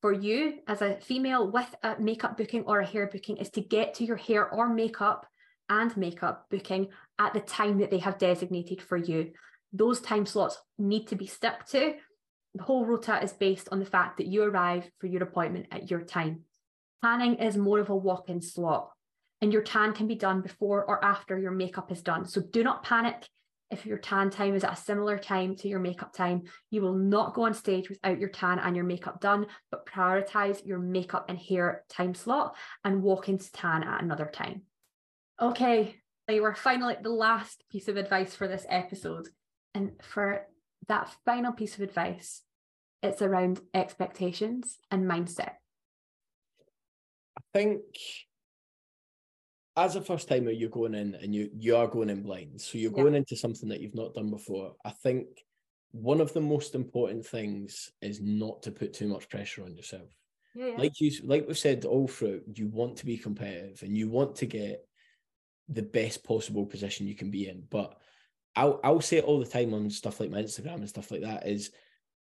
[0.00, 3.60] for you as a female with a makeup booking or a hair booking is to
[3.60, 5.26] get to your hair or makeup
[5.68, 9.30] and makeup booking at the time that they have designated for you.
[9.72, 11.94] Those time slots need to be stuck to
[12.54, 15.90] the whole rota is based on the fact that you arrive for your appointment at
[15.90, 16.42] your time.
[17.02, 18.90] Tanning is more of a walk in slot,
[19.40, 22.26] and your tan can be done before or after your makeup is done.
[22.26, 23.26] So do not panic
[23.70, 26.42] if your tan time is at a similar time to your makeup time.
[26.70, 30.66] You will not go on stage without your tan and your makeup done, but prioritize
[30.66, 34.62] your makeup and hair time slot and walk into tan at another time.
[35.40, 35.94] Okay,
[36.28, 39.28] we're finally the last piece of advice for this episode.
[39.72, 40.46] And for
[40.88, 42.42] that final piece of advice,
[43.02, 45.54] it's around expectations and mindset?
[47.38, 47.82] I think
[49.76, 52.60] as a first timer, you're going in and you you are going in blind.
[52.60, 53.02] So you're Yeah.
[53.02, 54.76] going into something that you've not done before.
[54.84, 55.44] I think
[55.92, 60.14] one of the most important things is not to put too much pressure on yourself.
[60.54, 60.76] Yeah, yeah.
[60.76, 64.36] Like you like we've said all through, you want to be competitive and you want
[64.36, 64.86] to get
[65.68, 67.62] the best possible position you can be in.
[67.70, 67.99] But
[68.56, 71.22] I'll I'll say it all the time on stuff like my Instagram and stuff like
[71.22, 71.70] that is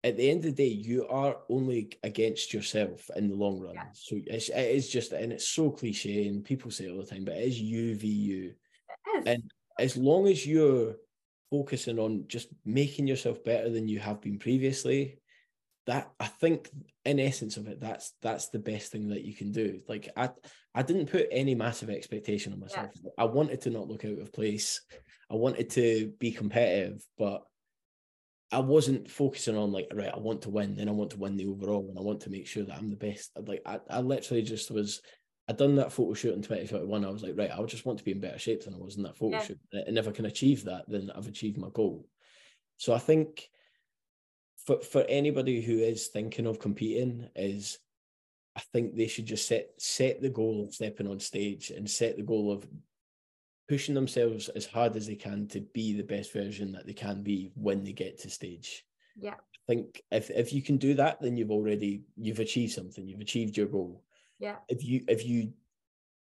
[0.05, 3.73] at the end of the day, you are only against yourself in the long run.
[3.73, 3.85] Yeah.
[3.93, 7.05] So it's it is just and it's so cliche and people say it all the
[7.05, 8.53] time, but it is you v you.
[9.25, 10.95] And as long as you're
[11.49, 15.19] focusing on just making yourself better than you have been previously,
[15.87, 16.69] that I think
[17.03, 19.81] in essence of it, that's that's the best thing that you can do.
[19.87, 20.29] Like I
[20.75, 22.91] I didn't put any massive expectation on myself.
[23.17, 24.81] I wanted to not look out of place.
[25.31, 27.43] I wanted to be competitive, but
[28.51, 31.35] I wasn't focusing on like, right, I want to win, then I want to win
[31.35, 33.31] the overall and I want to make sure that I'm the best.
[33.35, 35.01] Like I, I literally just was
[35.47, 37.05] I'd done that photo shoot in 2021.
[37.05, 38.97] I was like, right, I just want to be in better shape than I was
[38.97, 39.43] in that photo Yeah.
[39.43, 39.59] shoot.
[39.73, 42.07] And if I can achieve that, then I've achieved my goal.
[42.77, 43.47] So I think
[44.65, 47.77] for for anybody who is thinking of competing is
[48.55, 52.15] I think they should just set set the goal of stepping on stage and set
[52.15, 52.65] the goal of
[53.67, 57.23] pushing themselves as hard as they can to be the best version that they can
[57.23, 58.85] be when they get to stage.
[59.19, 59.33] Yeah.
[59.33, 63.07] I think if if you can do that, then you've already you've achieved something.
[63.07, 64.03] You've achieved your goal.
[64.39, 64.57] Yeah.
[64.67, 65.53] If you if you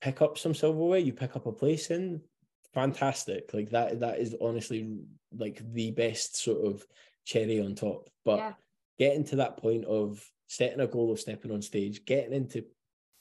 [0.02, 2.22] pick up some silverware, you pick up a place in,
[2.74, 3.54] fantastic.
[3.54, 4.98] Like that that is honestly
[5.36, 6.86] like the best sort of
[7.26, 8.10] cherry on top.
[8.26, 8.54] But Yeah.
[8.98, 12.66] getting to that point of setting a goal of stepping on stage, getting into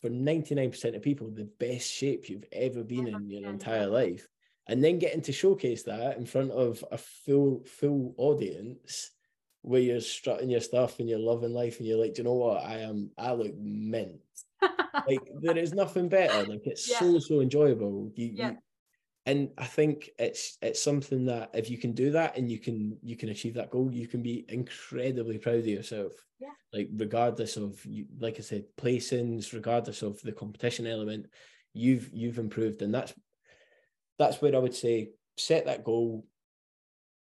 [0.07, 4.29] for 99% of people the best shape you've ever been in your entire life
[4.69, 9.11] and then getting to showcase that in front of a full full audience
[9.63, 12.35] where you're strutting your stuff and you're loving life and you're like, do you know
[12.35, 12.63] what?
[12.63, 14.21] I am I look mint.
[15.09, 16.49] Like there is nothing better.
[16.49, 17.01] Like it's Yeah.
[17.01, 18.13] so so enjoyable.
[18.15, 18.51] You, Yeah.
[18.51, 18.57] you
[19.27, 22.97] and I think it's it's something that if you can do that and you can
[23.03, 26.13] you can achieve that goal, you can be incredibly proud of yourself.
[26.39, 26.51] Yeah.
[26.73, 27.85] Like regardless of
[28.21, 31.27] like I said, placings, regardless of the competition element,
[31.75, 33.13] you've you've improved, and that's
[34.17, 36.25] that's where I would say set that goal,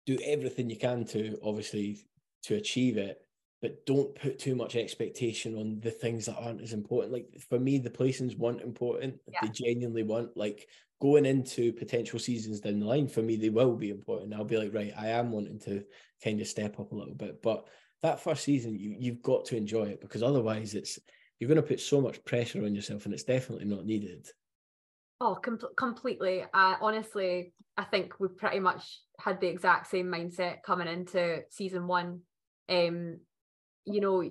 [0.05, 2.05] do everything you can to obviously
[2.43, 3.19] to achieve it,
[3.63, 7.11] but don't put too much expectation on the things that aren't as important.
[7.11, 9.15] Like for me, the placings weren't important.
[9.27, 9.39] Yeah.
[9.41, 10.37] They genuinely weren't.
[10.37, 10.67] Like
[11.05, 14.33] going into potential seasons down the line, for me, they will be important.
[14.33, 15.83] I'll be like, right, I am wanting to
[16.23, 17.43] kind of step up a little bit.
[17.43, 17.67] But
[18.01, 20.97] that first season, you you've got to enjoy it because otherwise it's
[21.39, 24.27] you're going to put so much pressure on yourself and it's definitely not needed.
[25.21, 26.41] Oh, com- completely.
[26.41, 31.85] Uh, honestly, I think we pretty much had the exact same mindset coming into season
[31.85, 32.21] one.
[32.67, 33.19] Um,
[33.85, 34.27] you know,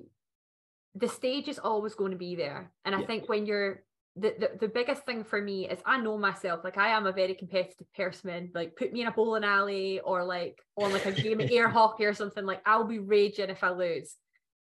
[0.96, 3.06] the stage is always going to be there, and I Yeah.
[3.06, 3.84] think when you're
[4.16, 6.60] the, the the biggest thing for me is I know myself.
[6.62, 8.50] Like I am a very competitive person.
[8.54, 11.68] Like put me in a bowling alley or like on like a game of air
[11.70, 12.44] hockey or something.
[12.44, 14.14] Like I'll be raging if I lose.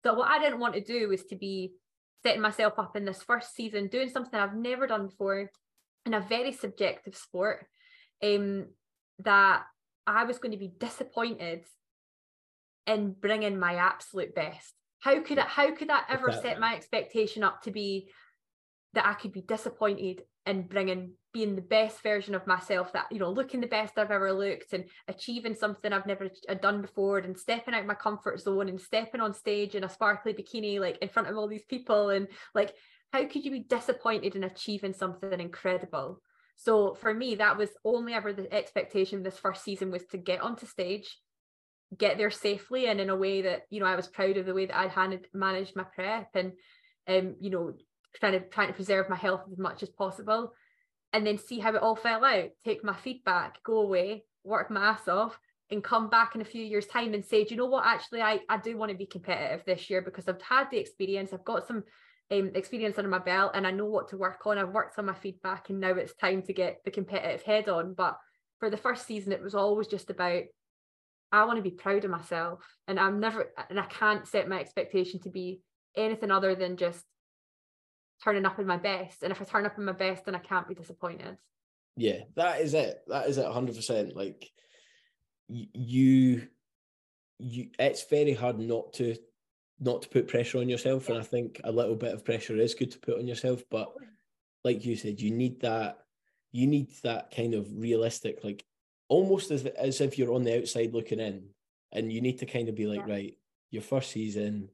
[0.04, 1.74] So what I didn't want to do was to be
[2.24, 5.52] setting myself up in this first season doing something I've never done before
[6.06, 7.68] in a very subjective sport
[8.24, 8.68] um
[9.20, 9.64] that
[10.08, 11.66] I was going to be disappointed
[12.88, 17.44] in bringing my absolute best how could it how could that ever set my expectation
[17.44, 18.10] up to be
[18.96, 23.20] that I could be disappointed in bringing being the best version of myself that you
[23.20, 26.30] know looking the best I've ever looked and achieving something I've never
[26.62, 30.34] done before and stepping out my comfort zone and stepping on stage in a sparkly
[30.34, 32.74] bikini like in front of all these people and like
[33.12, 36.22] how could you be disappointed in achieving something incredible?
[36.58, 40.42] So for me that was only ever the expectation this first season was to get
[40.42, 41.18] onto stage
[41.98, 44.54] get there safely and in a way that you know I was proud of the
[44.54, 46.54] way that I'd managed my prep and
[47.08, 47.74] um you know
[48.20, 50.54] trying to trying to preserve my health as much as possible
[51.14, 52.50] and then see how it all fell out.
[52.64, 55.38] Take my feedback go away work my ass off
[55.72, 57.86] and come back in a few years time and say do you know what?
[57.86, 61.34] Actually I, I do want to be competitive this year because I've had the experience.
[61.34, 61.84] I've got some
[62.32, 64.58] um, experience under my belt and I know what to work on.
[64.58, 67.94] I've worked on my feedback and now it's time to get the competitive head on.
[67.96, 68.18] But
[68.60, 70.44] for the first season it was always just about
[71.32, 74.60] I want to be proud of myself and I'm never and I can't set my
[74.60, 75.62] expectation to be
[75.98, 77.04] anything other than just
[78.24, 80.40] turning up in my best and if I turn up in my best then I
[80.40, 81.38] can't be disappointed
[81.98, 83.02] Yeah, that is it.
[83.08, 83.46] That is it.
[83.46, 84.16] Hundred percent.
[84.16, 84.52] Like
[85.48, 86.48] you,
[87.40, 87.68] you.
[87.80, 89.16] It's very hard not to,
[89.80, 92.76] not to put pressure on yourself, and I think a little bit of pressure is
[92.76, 93.64] good to put on yourself.
[93.70, 93.94] But
[94.64, 96.00] like you said, you need that.
[96.52, 98.66] You need that kind of realistic, like
[99.08, 101.50] almost as as if you're on the outside looking in,
[101.94, 103.14] and you need to kind of be like, Yeah.
[103.14, 103.38] right,
[103.72, 104.70] your first season,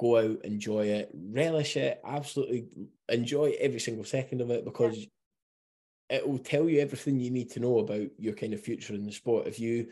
[0.00, 2.66] go out, enjoy it, relish it, absolutely
[3.08, 6.16] enjoy every single second of it because yeah.
[6.16, 9.04] it will tell you everything you need to know about your kind of future in
[9.04, 9.46] the sport.
[9.46, 9.88] If you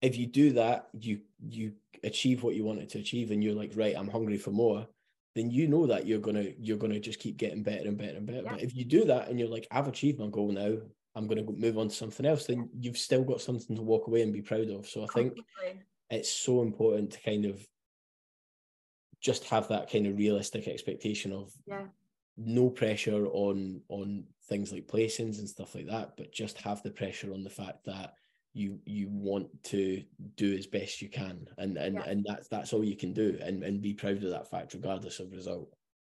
[0.00, 1.72] if you do that, you you
[2.04, 4.86] achieve what you wanted to achieve, and you're like, right, I'm hungry for more.
[5.34, 8.26] Then you know that you're gonna you're gonna just keep getting better and better and
[8.26, 8.42] better.
[8.44, 8.52] Yeah.
[8.52, 10.78] But if you do that and you're like, I've achieved my goal now,
[11.18, 14.06] I'm going to move on to something else, then you've still got something to walk
[14.06, 14.86] away and be proud of.
[14.86, 15.34] So I think
[16.10, 17.66] it's so important to kind of
[19.20, 21.84] just have that kind of realistic expectation of yeah.
[22.36, 26.90] no pressure on on things like placings and stuff like that, but just have the
[26.90, 28.14] pressure on the fact that
[28.54, 30.02] you you want to
[30.36, 32.04] do as best you can and and yeah.
[32.06, 35.20] and that's that's all you can do and and be proud of that fact regardless
[35.20, 35.70] of result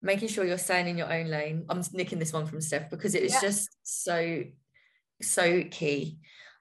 [0.03, 3.15] making sure you're staying in your own lane i'm nicking this one from Steff because
[3.15, 3.41] it is yeah.
[3.41, 4.43] just so
[5.21, 6.17] so key.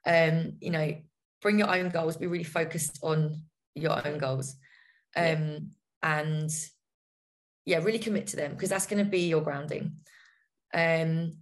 [0.07, 0.97] Um, you know,
[1.43, 3.43] bring your own goals, be really focused on
[3.75, 4.57] your own goals.
[5.17, 5.59] Um, yeah.
[6.03, 6.51] And
[7.65, 9.97] yeah, really commit to them because that's going to be your grounding.
[10.73, 11.39] Um,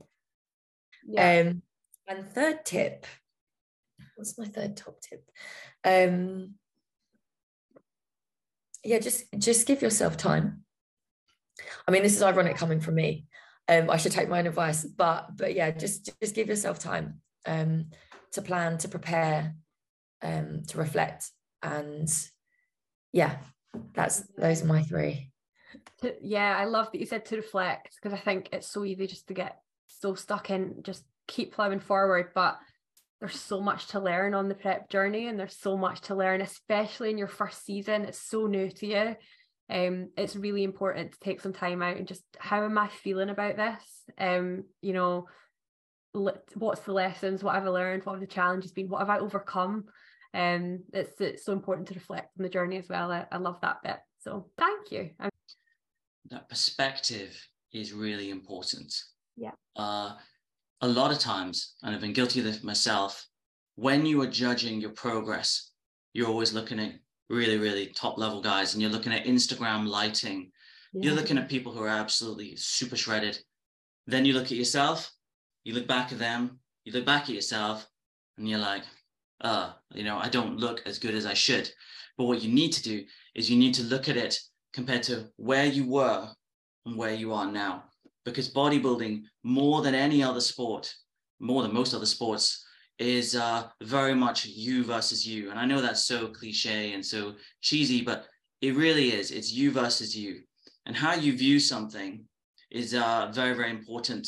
[1.07, 1.45] yeah.
[1.47, 1.63] um,
[2.09, 3.07] and third tip,
[4.17, 5.29] what's my third top tip?
[5.85, 6.55] Um,
[8.85, 10.63] yeah, just just give yourself time.
[11.87, 13.27] I mean, this is ironic coming from me,
[13.69, 14.85] um, I should take my own advice.
[14.85, 17.87] But but yeah, just just give yourself time um,
[18.33, 19.55] to plan, to prepare,
[20.23, 21.31] um, to reflect,
[21.63, 22.09] and
[23.13, 23.37] yeah,
[23.95, 25.31] that's those are my three.
[26.23, 29.29] Yeah, I love that you said to reflect because I think it's so easy just
[29.29, 32.59] to get so stuck in just keep plowing forward, but
[33.21, 36.43] there's so much to learn on the prep journey and there's so much to learn
[36.43, 39.17] especially in your first season it's so new to you
[39.69, 43.31] um, it's really important to take some time out and just how am I feeling
[43.31, 43.83] about this?
[44.17, 45.27] Um, you know,
[46.13, 47.43] what's the lessons?
[47.43, 48.05] What have I learned?
[48.05, 48.89] What have the challenges been?
[48.89, 49.87] What have I overcome?
[50.35, 53.11] Um, it's it's so important to reflect on the journey as well.
[53.11, 53.99] I, I love that bit.
[54.19, 55.11] So thank you.
[55.21, 55.31] I'm-
[56.31, 57.41] that perspective
[57.73, 58.93] is really important.
[59.37, 59.53] Yeah.
[59.77, 60.15] Uh,
[60.81, 63.27] a lot of times, and I've been guilty of this myself,
[63.77, 65.71] when you are judging your progress,
[66.13, 66.95] you're always looking at
[67.29, 70.51] really, really top level guys, and you're looking at Instagram lighting,
[70.93, 71.03] yeah.
[71.05, 73.39] you're looking at people who are absolutely super shredded.
[74.07, 75.13] Then you look at yourself,
[75.65, 77.87] you look back at them, you look back at yourself,
[78.39, 78.85] and you're like,
[79.41, 81.71] uh, you know, I don't look as good as I should.
[82.17, 84.39] But what you need to do is you need to look at it
[84.73, 86.29] compared to where you were
[86.87, 87.85] and where you are now.
[88.25, 90.93] Because bodybuilding, more than any other sport,
[91.39, 92.65] more than most other sports,
[92.99, 95.51] is uh, very much you versus you.
[95.51, 98.27] And I know that's so cliche and so cheesy, but
[98.63, 99.31] it really is.
[99.31, 100.41] It's you versus you.
[100.87, 102.25] And how you view something
[102.71, 104.27] is uh, very, very important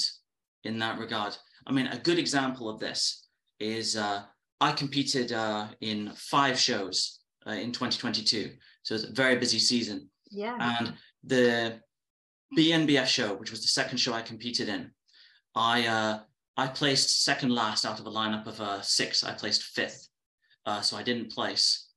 [0.64, 1.36] in that regard.
[1.66, 3.26] I mean, a good example of this
[3.58, 4.22] is uh,
[4.60, 8.52] I competed uh, in five shows uh, in 2022.
[8.82, 10.08] So it's a very busy season.
[10.30, 10.56] Yeah.
[10.60, 10.94] And
[11.24, 11.80] the
[12.56, 14.90] BNBF show, which was the second show I competed in,
[15.54, 16.20] I uh,
[16.56, 19.22] I placed second last out of a lineup of uh, six.
[19.22, 20.08] I placed fifth,
[20.66, 21.88] uh, so I didn't place.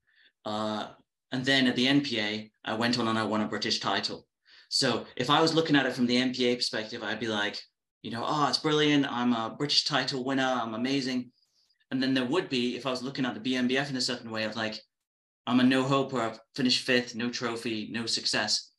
[0.45, 0.89] Uh,
[1.31, 4.27] and then at the NPA, I went on and I won a British title.
[4.69, 7.59] So if I was looking at it from the NPA perspective, I'd be like,
[8.03, 9.11] you know, oh, it's brilliant.
[9.11, 10.59] I'm a British title winner.
[10.61, 11.31] I'm amazing.
[11.91, 14.31] And then there would be, if I was looking at the BNBF in a certain
[14.31, 14.79] way of like,
[15.45, 18.71] I'm a no hope or I've finished fifth, no trophy, no success.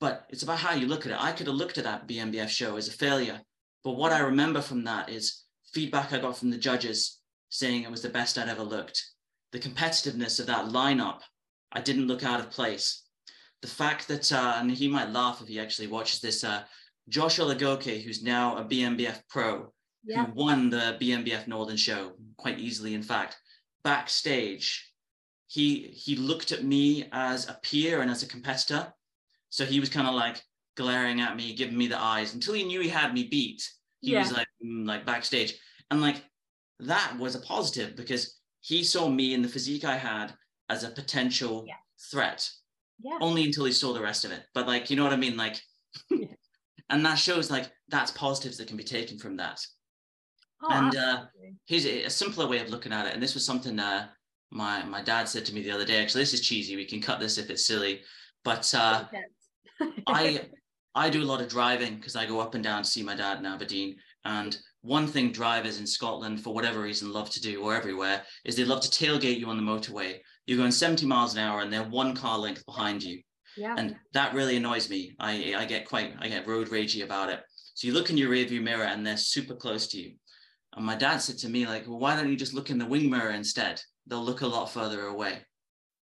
[0.00, 1.22] But it's about how you look at it.
[1.22, 3.40] I could have looked at that BNBF show as a failure
[3.82, 7.90] but what I remember from that is feedback I got from the judges saying it
[7.90, 9.02] was the best I'd ever looked.
[9.52, 11.20] The competitiveness of that lineup,
[11.72, 13.04] I didn't look out of place.
[13.62, 16.62] The fact that, uh, and he might laugh if he actually watches this, uh,
[17.08, 19.72] Josh Olagoke, who's now a BNBF pro,
[20.04, 20.26] yeah.
[20.26, 23.36] who won the BNBF Northern Show quite easily, in fact,
[23.84, 24.92] backstage,
[25.46, 28.92] he he looked at me as a peer and as a competitor.
[29.50, 30.42] So he was kind of like,
[30.80, 33.68] glaring at me, giving me the eyes until he knew he had me beat.
[34.00, 34.20] He yeah.
[34.20, 35.58] was like, mm, like backstage,
[35.90, 36.24] and like
[36.80, 40.32] that was a positive because he saw me in the physique I had
[40.70, 41.74] as a potential yeah.
[42.10, 42.48] threat.
[43.02, 43.18] Yeah.
[43.20, 44.42] Only until he saw the rest of it.
[44.54, 45.36] But like, you know what I mean?
[45.36, 45.60] Like,
[46.90, 49.60] and that shows like that's positives that can be taken from that.
[50.62, 51.24] Oh, and uh,
[51.66, 53.14] here's a, a, simpler way of looking at it.
[53.14, 54.08] And this was something uh,
[54.50, 56.02] my my dad said to me the other day.
[56.02, 56.76] Actually, this is cheesy.
[56.76, 58.02] We can cut this if it's silly.
[58.44, 59.04] But uh,
[60.06, 60.42] I
[60.94, 63.14] I do a lot of driving because I go up and down to see my
[63.14, 63.96] dad in Aberdeen.
[64.24, 68.56] And one thing drivers in Scotland, for whatever reason, love to do or everywhere is
[68.56, 70.18] they love to tailgate you on the motorway.
[70.46, 73.20] You're going 70 miles an hour and they're one car length behind you.
[73.56, 73.74] Yeah.
[73.76, 75.14] And that really annoys me.
[75.18, 77.40] I, I get quite, I get road ragey about it.
[77.74, 80.12] So you look in your rearview mirror and they're super close to you.
[80.76, 82.86] And my dad said to me, like, well, why don't you just look in the
[82.86, 83.82] wing mirror instead?
[84.06, 85.38] They'll look a lot further away.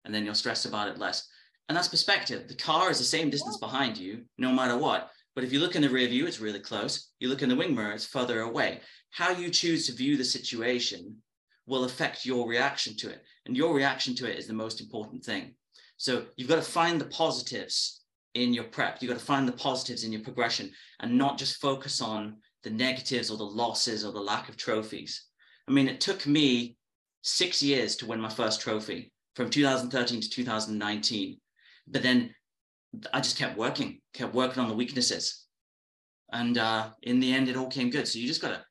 [0.05, 1.29] And then you'll stress about it less.
[1.69, 2.49] And that's perspective.
[2.49, 5.11] The car is the same distance behind you, no matter what.
[5.35, 7.13] But if you look in the rear view, it's really close.
[7.19, 8.81] You look in the wing mirror, it's further away.
[9.11, 11.17] How you choose to view the situation
[11.67, 13.23] will affect your reaction to it.
[13.47, 15.55] And your reaction to it is the most important thing.
[15.97, 18.03] So you've got to find the positives
[18.35, 19.01] in your prep.
[19.01, 22.71] You've got to find the positives in your progression and not just focus on the
[22.71, 25.27] negatives or the losses or the lack of trophies.
[25.69, 26.77] I mean, it took me
[27.23, 31.39] six years to win my first trophy from 2013 to 2019.
[31.87, 32.35] But then
[33.13, 35.47] I just kept working, kept working on the weaknesses.
[36.33, 38.09] And uh, in the end, it all came good.
[38.09, 38.65] So you just got to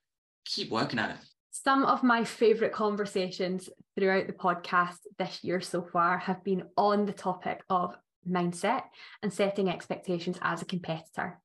[0.45, 1.17] keep working at it.
[1.51, 7.05] Some of my favourite conversations throughout the podcast this year so far have been on
[7.05, 7.95] the topic of
[8.27, 8.83] mindset
[9.21, 11.39] and setting expectations as a competitor.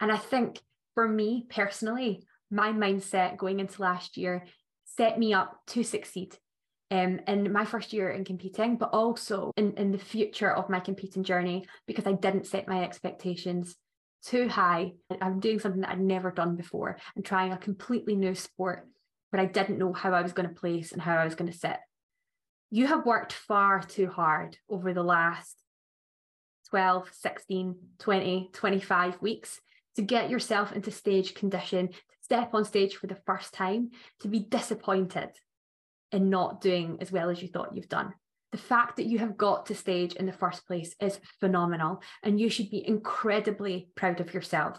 [0.00, 0.60] And I think
[0.98, 4.44] for me personally, my mindset going into last year
[4.84, 6.36] set me up to succeed
[6.90, 10.80] um, in my first year in competing, but also in, in the future of my
[10.80, 13.76] competing journey because I didn't set my expectations
[14.24, 14.94] too high.
[15.22, 18.84] I'm doing something that I'd never done before and trying a completely new sport
[19.30, 21.52] but I didn't know how I was going to place and how I was going
[21.52, 21.76] to sit.
[22.72, 25.54] You have worked far too hard over the last
[26.70, 29.60] 12, 16, 20, 25 weeks
[29.98, 33.90] to get yourself into stage condition, to step on stage for the first time,
[34.20, 35.30] to be disappointed
[36.12, 38.14] in not doing as well as you thought you've done.
[38.52, 42.38] The fact that you have got to stage in the first place is phenomenal, and
[42.38, 44.78] you should be incredibly proud of yourself.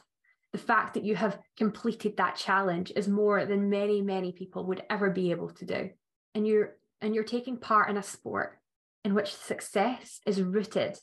[0.53, 4.83] The fact that you have completed that challenge is more than many many people would
[4.89, 5.89] ever be able to do.
[6.33, 8.57] And you're and you're taking part in a sport
[9.03, 10.97] in which success is rooted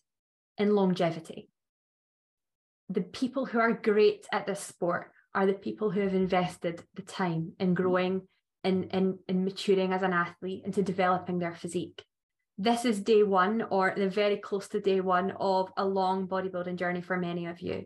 [0.56, 1.50] in longevity
[2.88, 7.02] the people who are great at this sport are the people who have invested the
[7.02, 7.74] time in mm.
[7.74, 8.22] growing
[8.64, 12.04] and in, in, in maturing as an athlete into developing their physique
[12.58, 16.76] this is day one or the very close to day one of a long bodybuilding
[16.76, 17.84] journey for many of you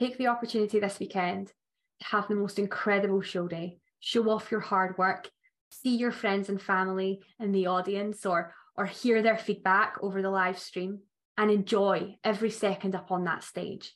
[0.00, 3.76] Take the opportunity this weekend to have the most incredible show day.
[4.00, 5.28] Show off your hard work.
[5.68, 10.30] See your friends and family in the audience or, or hear their feedback over the
[10.30, 11.00] live stream
[11.36, 13.94] and enjoy every second up on that stage.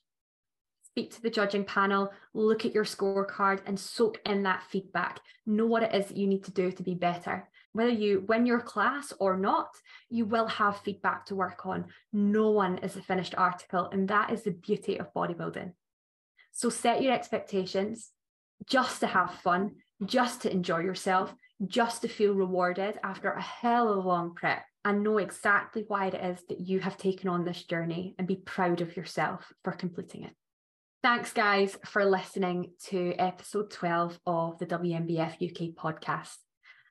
[0.94, 5.18] Speak to the judging panel, look at your scorecard and soak in that feedback.
[5.44, 7.48] Know what it is that you need to do to be better.
[7.72, 9.70] Whether you win your class or not,
[10.08, 11.86] you will have feedback to work on.
[12.12, 15.72] No one is a finished article, and that is the beauty of bodybuilding.
[16.52, 18.12] So set your expectations
[18.64, 19.72] just to have fun,
[20.06, 21.34] just to enjoy yourself,
[21.66, 26.06] just to feel rewarded after a hell of a long prep and know exactly why
[26.06, 29.72] it is that you have taken on this journey and be proud of yourself for
[29.72, 30.36] completing it.
[31.04, 36.34] Thanks, guys, for listening to episode 12 of the WNBF UK podcast.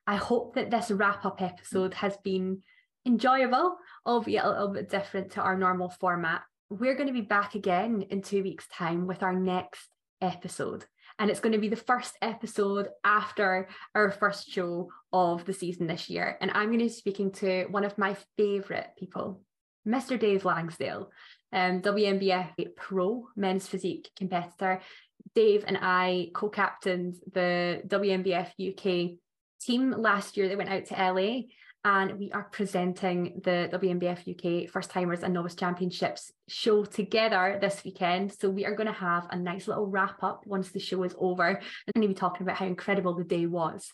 [0.06, 2.62] I hope that this wrap up episode has been
[3.04, 7.54] enjoyable, albeit a little bit different to our normal format we're going to be back
[7.54, 9.88] again in two weeks' time with our next
[10.20, 10.84] episode.
[11.18, 15.86] And it's going to be the first episode after our first show of the season
[15.86, 16.36] this year.
[16.40, 19.42] And I'm going to be speaking to one of my favourite people,
[19.86, 20.18] Mr.
[20.18, 21.10] Dave Langsdale,
[21.52, 24.80] um, WNBF pro men's physique competitor.
[25.34, 29.18] Dave and I co captained the WNBF UK
[29.60, 31.42] team last year that went out to LA
[31.84, 37.84] and we are presenting the WNBF UK First Timers and Novice Championships show together this
[37.84, 38.32] weekend.
[38.32, 41.14] So we are going to have a nice little wrap up once the show is
[41.18, 41.48] over.
[41.48, 43.92] I'm going to be talking about how incredible the day was.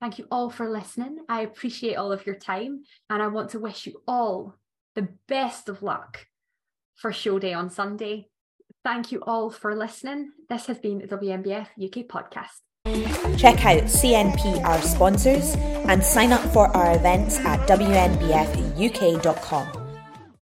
[0.00, 1.18] Thank you all for listening.
[1.28, 4.54] I appreciate all of your time and I want to wish you all
[4.94, 6.26] the best of luck
[6.96, 8.28] for show day on Sunday.
[8.84, 10.32] Thank you all for listening.
[10.48, 12.62] This has been the WNBF UK podcast.
[13.38, 15.54] Check out CNP, our sponsors,
[15.86, 19.81] and sign up for our events at WNBFUK.com.